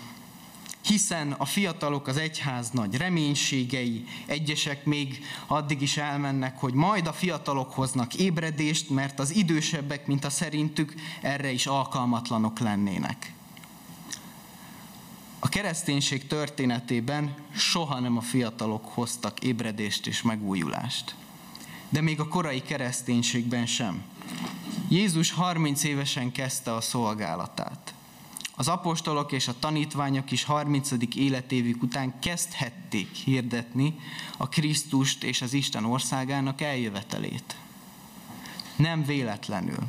hiszen 0.82 1.32
a 1.32 1.46
fiatalok 1.46 2.08
az 2.08 2.18
egyház 2.18 2.70
nagy 2.70 2.98
reménységei, 2.98 4.06
egyesek 4.26 4.86
még 4.86 5.24
addig 5.48 5.82
is 5.82 5.98
elmennek, 5.98 6.60
hogy 6.60 6.74
majd 6.74 7.08
a 7.08 7.14
fiatalok 7.14 7.72
hoznak 7.74 8.16
ébredést, 8.16 8.90
mert 8.90 9.20
az 9.20 9.36
idősebbek, 9.36 10.08
mint 10.08 10.26
a 10.26 10.30
szerintük, 10.30 10.94
erre 11.22 11.52
is 11.52 11.66
alkalmatlanok 11.66 12.60
lennének. 12.60 13.34
A 15.40 15.50
kereszténység 15.50 16.28
történetében 16.28 17.36
soha 17.56 18.00
nem 18.00 18.18
a 18.18 18.22
fiatalok 18.22 18.86
hoztak 18.86 19.40
ébredést 19.40 20.08
és 20.08 20.22
megújulást. 20.22 21.16
De 21.92 22.02
még 22.02 22.20
a 22.20 22.28
korai 22.28 22.62
kereszténységben 22.62 23.66
sem. 23.66 24.04
Jézus 24.90 25.32
30 25.32 25.84
évesen 25.84 26.32
kezdte 26.32 26.74
a 26.76 26.82
szolgálatát 26.82 27.94
az 28.62 28.68
apostolok 28.68 29.32
és 29.32 29.48
a 29.48 29.60
tanítványok 29.60 30.32
is 30.32 30.44
30. 30.44 30.92
életévük 31.16 31.84
után 31.84 32.20
kezdhették 32.20 33.16
hirdetni 33.16 34.00
a 34.38 34.50
Krisztust 34.50 35.24
és 35.24 35.42
az 35.42 35.54
Isten 35.54 35.86
országának 35.86 36.62
eljövetelét. 36.62 37.56
Nem 38.76 39.06
véletlenül. 39.06 39.80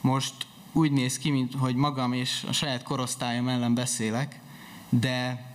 Most 0.00 0.34
úgy 0.72 0.90
néz 0.90 1.18
ki, 1.18 1.30
mint 1.30 1.54
hogy 1.54 1.74
magam 1.74 2.12
és 2.12 2.44
a 2.48 2.52
saját 2.52 2.82
korosztályom 2.82 3.48
ellen 3.48 3.74
beszélek, 3.74 4.40
de 4.88 5.45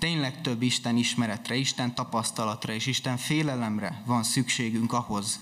tényleg 0.00 0.40
több 0.40 0.62
Isten 0.62 0.96
ismeretre, 0.96 1.54
Isten 1.54 1.94
tapasztalatra 1.94 2.72
és 2.72 2.86
Isten 2.86 3.16
félelemre 3.16 4.02
van 4.06 4.22
szükségünk 4.22 4.92
ahhoz, 4.92 5.40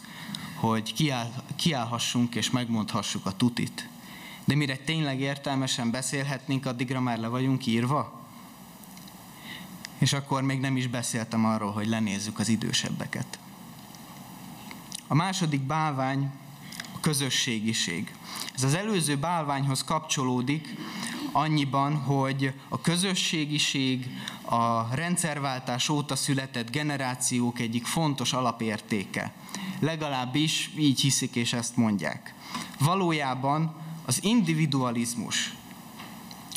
hogy 0.54 0.94
kiáll, 0.94 1.30
kiállhassunk 1.56 2.34
és 2.34 2.50
megmondhassuk 2.50 3.26
a 3.26 3.36
tutit. 3.36 3.88
De 4.44 4.54
mire 4.54 4.76
tényleg 4.76 5.20
értelmesen 5.20 5.90
beszélhetnénk, 5.90 6.66
addigra 6.66 7.00
már 7.00 7.18
le 7.18 7.28
vagyunk 7.28 7.66
írva? 7.66 8.26
És 9.98 10.12
akkor 10.12 10.42
még 10.42 10.60
nem 10.60 10.76
is 10.76 10.86
beszéltem 10.86 11.44
arról, 11.44 11.72
hogy 11.72 11.88
lenézzük 11.88 12.38
az 12.38 12.48
idősebbeket. 12.48 13.38
A 15.06 15.14
második 15.14 15.60
bálvány 15.60 16.30
a 16.94 17.00
közösségiség. 17.00 18.14
Ez 18.54 18.62
az 18.62 18.74
előző 18.74 19.16
bálványhoz 19.16 19.84
kapcsolódik 19.84 20.76
annyiban, 21.38 21.96
hogy 21.96 22.52
a 22.68 22.80
közösségiség 22.80 24.10
a 24.42 24.94
rendszerváltás 24.94 25.88
óta 25.88 26.16
született 26.16 26.70
generációk 26.70 27.58
egyik 27.58 27.86
fontos 27.86 28.32
alapértéke. 28.32 29.32
Legalábbis 29.80 30.70
így 30.76 31.00
hiszik 31.00 31.34
és 31.34 31.52
ezt 31.52 31.76
mondják. 31.76 32.34
Valójában 32.78 33.74
az 34.04 34.24
individualizmus, 34.24 35.54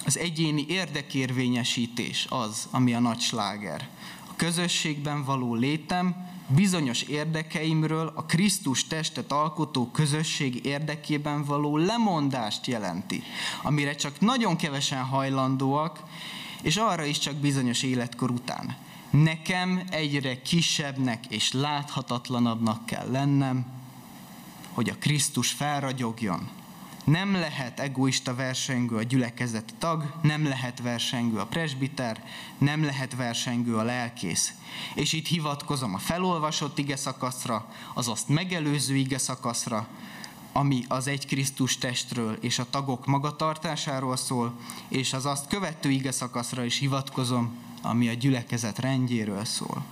az 0.06 0.18
egyéni 0.18 0.66
érdekérvényesítés 0.68 2.26
az, 2.30 2.68
ami 2.72 2.94
a 2.94 3.00
nagy 3.00 3.20
sláger. 3.20 3.90
A 4.30 4.36
közösségben 4.36 5.24
való 5.24 5.56
létem 5.56 6.31
bizonyos 6.56 7.02
érdekeimről 7.02 8.12
a 8.16 8.24
Krisztus 8.26 8.88
testet 8.88 9.32
alkotó 9.32 9.90
közösség 9.92 10.66
érdekében 10.66 11.44
való 11.44 11.78
lemondást 11.78 12.68
jelenti, 12.68 13.24
amire 13.64 13.96
csak 13.96 14.20
nagyon 14.20 14.56
kevesen 14.56 15.04
hajlandóak, 15.04 16.04
és 16.62 16.78
arra 16.78 17.04
is 17.04 17.18
csak 17.20 17.36
bizonyos 17.36 17.84
életkor 17.84 18.32
után. 18.32 18.78
Nekem 19.10 19.82
egyre 19.90 20.42
kisebbnek 20.42 21.26
és 21.30 21.52
láthatatlanabbnak 21.52 22.86
kell 22.86 23.12
lennem, 23.12 23.66
hogy 24.74 24.90
a 24.90 24.96
Krisztus 25.00 25.52
felragyogjon, 25.52 26.50
nem 27.04 27.34
lehet 27.34 27.80
egoista 27.80 28.36
versengő 28.36 28.96
a 28.96 29.04
gyülekezeti 29.04 29.74
tag, 29.78 30.14
nem 30.22 30.44
lehet 30.44 30.82
versengő 30.82 31.38
a 31.38 31.46
presbiter, 31.46 32.24
nem 32.58 32.84
lehet 32.84 33.16
versengő 33.16 33.78
a 33.78 33.84
lelkész. 33.84 34.54
És 34.94 35.14
itt 35.14 35.28
hivatkozom 35.28 35.94
a 35.94 35.98
felolvasott 35.98 36.78
ige 36.78 36.96
szakaszra, 36.96 37.66
az 37.94 38.08
azt 38.08 38.28
megelőző 38.28 38.96
ige 38.96 39.18
szakaszra, 39.18 39.88
ami 40.52 40.86
az 40.88 41.08
egy 41.08 41.28
Krisztus 41.28 41.78
testről 41.78 42.38
és 42.42 42.60
a 42.60 42.70
tagok 42.70 43.06
magatartásáról 43.06 44.16
szól, 44.16 44.54
és 44.88 45.14
az 45.14 45.26
azt 45.26 45.48
követő 45.48 45.90
ige 45.90 46.12
szakaszra 46.12 46.64
is 46.64 46.78
hivatkozom, 46.78 47.56
ami 47.82 48.10
a 48.10 48.14
gyülekezet 48.14 48.80
rendjéről 48.80 49.46
szól. 49.46 49.84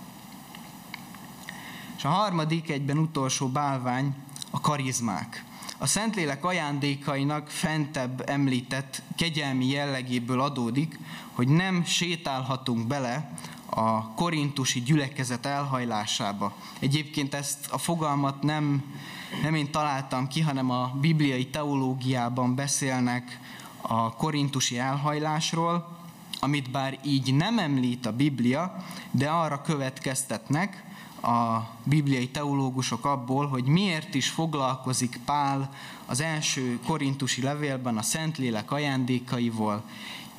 És 1.96 2.04
a 2.04 2.08
harmadik, 2.08 2.70
egyben 2.70 2.98
utolsó 2.98 3.48
bálvány 3.48 4.14
a 4.50 4.60
karizmák 4.60 5.44
a 5.82 5.86
Szentlélek 5.86 6.44
ajándékainak 6.44 7.48
fentebb 7.48 8.22
említett 8.28 9.02
kegyelmi 9.16 9.66
jellegéből 9.66 10.40
adódik, 10.40 10.98
hogy 11.32 11.48
nem 11.48 11.84
sétálhatunk 11.84 12.86
bele 12.86 13.32
a 13.66 14.14
korintusi 14.14 14.80
gyülekezet 14.80 15.46
elhajlásába. 15.46 16.52
Egyébként 16.78 17.34
ezt 17.34 17.70
a 17.70 17.78
fogalmat 17.78 18.42
nem, 18.42 18.94
nem 19.42 19.54
én 19.54 19.70
találtam 19.70 20.28
ki, 20.28 20.40
hanem 20.40 20.70
a 20.70 20.96
bibliai 21.00 21.46
teológiában 21.46 22.54
beszélnek 22.54 23.38
a 23.80 24.14
korintusi 24.14 24.78
elhajlásról, 24.78 25.98
amit 26.40 26.70
bár 26.70 26.98
így 27.04 27.34
nem 27.34 27.58
említ 27.58 28.06
a 28.06 28.12
Biblia, 28.12 28.84
de 29.10 29.28
arra 29.28 29.62
következtetnek, 29.62 30.84
a 31.22 31.70
bibliai 31.84 32.28
teológusok 32.28 33.04
abból, 33.04 33.46
hogy 33.46 33.64
miért 33.64 34.14
is 34.14 34.28
foglalkozik 34.28 35.20
Pál 35.24 35.70
az 36.06 36.20
első 36.20 36.80
korintusi 36.86 37.42
levélben 37.42 37.98
a 37.98 38.02
Szentlélek 38.02 38.70
ajándékaival 38.70 39.82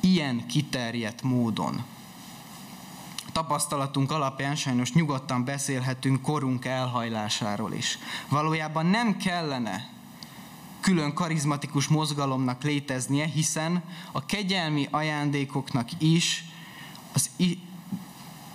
ilyen 0.00 0.46
kiterjedt 0.46 1.22
módon. 1.22 1.82
Tapasztalatunk 3.32 4.10
alapján 4.10 4.56
sajnos 4.56 4.92
nyugodtan 4.92 5.44
beszélhetünk 5.44 6.22
korunk 6.22 6.64
elhajlásáról 6.64 7.72
is. 7.72 7.98
Valójában 8.28 8.86
nem 8.86 9.16
kellene 9.16 9.90
külön 10.80 11.14
karizmatikus 11.14 11.88
mozgalomnak 11.88 12.62
léteznie, 12.62 13.26
hiszen 13.26 13.82
a 14.12 14.26
kegyelmi 14.26 14.88
ajándékoknak 14.90 15.88
is 15.98 16.44
az 17.12 17.30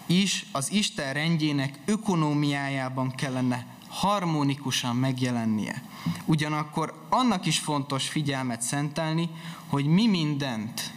is 0.08 0.46
az 0.52 0.72
Isten 0.72 1.14
rendjének 1.14 1.80
ökonómiájában 1.86 3.12
kellene 3.12 3.66
harmonikusan 3.88 4.96
megjelennie. 4.96 5.84
Ugyanakkor 6.26 7.06
annak 7.10 7.46
is 7.46 7.60
fontos 7.60 8.08
figyelmet 8.08 8.62
szentelni, 8.62 9.30
hogy 9.68 9.86
mi 9.86 10.08
mindent 10.08 10.94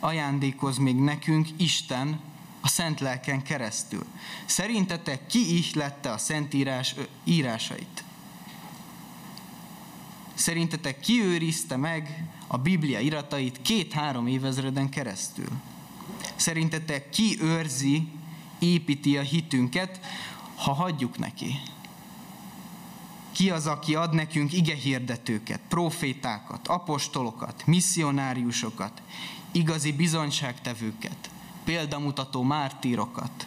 ajándékoz 0.00 0.78
még 0.78 0.96
nekünk 0.96 1.48
Isten 1.56 2.20
a 2.60 2.68
Szent 2.68 3.00
Lelken 3.00 3.42
keresztül. 3.42 4.04
Szerintetek 4.44 5.26
ki 5.26 5.56
ihlette 5.56 6.10
a 6.10 6.18
Szentírás 6.18 6.94
írásait? 7.24 8.04
Szerintetek 10.34 11.00
ki 11.00 11.22
őrizte 11.22 11.76
meg 11.76 12.24
a 12.46 12.56
Biblia 12.56 12.98
iratait 12.98 13.62
két-három 13.62 14.26
évezreden 14.26 14.88
keresztül? 14.88 15.48
Szerintetek 16.36 17.10
ki 17.10 17.38
őrzi 17.40 18.08
építi 18.62 19.16
a 19.16 19.22
hitünket, 19.22 20.00
ha 20.54 20.72
hagyjuk 20.72 21.18
neki. 21.18 21.60
Ki 23.32 23.50
az, 23.50 23.66
aki 23.66 23.94
ad 23.94 24.14
nekünk 24.14 24.52
igehirdetőket, 24.52 25.60
profétákat, 25.68 26.68
apostolokat, 26.68 27.66
misszionáriusokat, 27.66 29.02
igazi 29.52 29.92
bizonyságtevőket, 29.92 31.30
példamutató 31.64 32.42
mártírokat. 32.42 33.46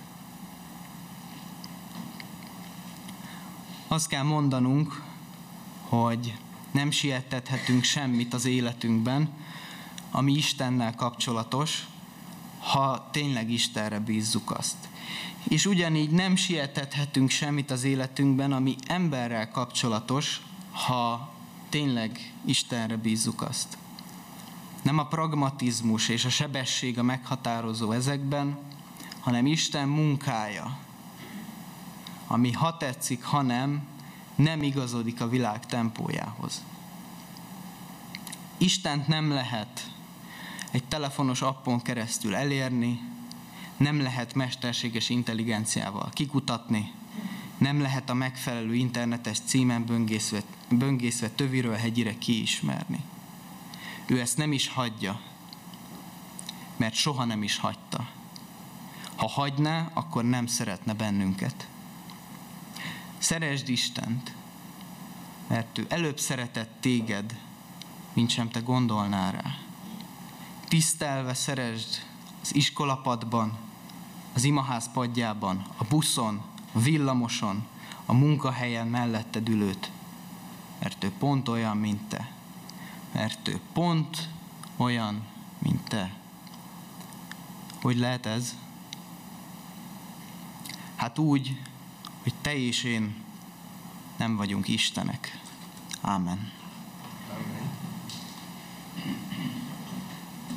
Azt 3.87 4.07
kell 4.07 4.23
mondanunk, 4.23 5.03
hogy 5.81 6.37
nem 6.71 6.91
sietethetünk 6.91 7.83
semmit 7.83 8.33
az 8.33 8.45
életünkben, 8.45 9.29
ami 10.11 10.33
Istennel 10.33 10.95
kapcsolatos, 10.95 11.87
ha 12.65 13.07
tényleg 13.11 13.51
Istenre 13.51 13.99
bízzuk 13.99 14.51
azt. 14.51 14.75
És 15.43 15.65
ugyanígy 15.65 16.09
nem 16.09 16.35
sietethetünk 16.35 17.29
semmit 17.29 17.71
az 17.71 17.83
életünkben, 17.83 18.51
ami 18.51 18.75
emberrel 18.87 19.49
kapcsolatos, 19.51 20.41
ha 20.71 21.33
tényleg 21.69 22.33
Istenre 22.45 22.97
bízzuk 22.97 23.41
azt. 23.41 23.77
Nem 24.81 24.97
a 24.97 25.07
pragmatizmus 25.07 26.09
és 26.09 26.25
a 26.25 26.29
sebesség 26.29 26.99
a 26.99 27.03
meghatározó 27.03 27.91
ezekben, 27.91 28.57
hanem 29.19 29.45
Isten 29.45 29.87
munkája, 29.87 30.77
ami 32.27 32.51
ha 32.51 32.77
tetszik, 32.77 33.23
ha 33.23 33.41
nem, 33.41 33.87
nem 34.35 34.63
igazodik 34.63 35.21
a 35.21 35.29
világ 35.29 35.65
tempójához. 35.65 36.63
Istent 38.57 39.07
nem 39.07 39.31
lehet 39.31 39.94
egy 40.75 40.83
telefonos 40.83 41.41
appon 41.41 41.81
keresztül 41.81 42.35
elérni, 42.35 42.99
nem 43.77 44.01
lehet 44.01 44.33
mesterséges 44.33 45.09
intelligenciával 45.09 46.09
kikutatni, 46.13 46.91
nem 47.57 47.81
lehet 47.81 48.09
a 48.09 48.13
megfelelő 48.13 48.73
internetes 48.73 49.39
címen 49.45 49.85
böngészve, 49.85 50.41
böngészve 50.69 51.29
töviről 51.29 51.75
hegyire 51.75 52.17
kiismerni. 52.17 52.99
Ő 54.05 54.19
ezt 54.19 54.37
nem 54.37 54.51
is 54.51 54.67
hagyja, 54.67 55.21
mert 56.75 56.93
soha 56.93 57.25
nem 57.25 57.43
is 57.43 57.57
hagyta. 57.57 58.09
Ha 59.15 59.27
hagyná, 59.27 59.89
akkor 59.93 60.23
nem 60.23 60.47
szeretne 60.47 60.93
bennünket. 60.93 61.67
Szeresd 63.17 63.69
Istent, 63.69 64.35
mert 65.47 65.77
ő 65.77 65.85
előbb 65.89 66.19
szeretett 66.19 66.71
téged, 66.79 67.39
mint 68.13 68.29
sem 68.29 68.49
te 68.49 68.59
gondolnál 68.59 69.31
rá. 69.31 69.64
Tisztelve 70.67 71.33
szeresd 71.33 72.05
az 72.41 72.55
iskolapadban, 72.55 73.57
az 74.33 74.43
imaház 74.43 74.91
padjában, 74.91 75.65
a 75.77 75.83
buszon, 75.83 76.41
a 76.73 76.79
villamoson, 76.79 77.67
a 78.05 78.13
munkahelyen 78.13 78.87
melletted 78.87 79.49
ülőt, 79.49 79.91
mert 80.79 81.03
ő 81.03 81.11
pont 81.19 81.47
olyan, 81.47 81.77
mint 81.77 82.01
te. 82.01 82.31
Mert 83.11 83.47
ő 83.47 83.59
pont 83.73 84.29
olyan, 84.77 85.23
mint 85.57 85.83
te. 85.83 86.13
Hogy 87.81 87.97
lehet 87.97 88.25
ez? 88.25 88.55
Hát 90.95 91.19
úgy, 91.19 91.61
hogy 92.23 92.33
te 92.41 92.57
és 92.57 92.83
én 92.83 93.15
nem 94.17 94.35
vagyunk 94.35 94.67
Istenek. 94.67 95.39
Ámen. 96.01 96.51